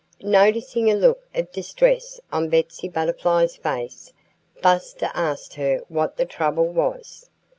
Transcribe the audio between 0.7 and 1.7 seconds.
a look of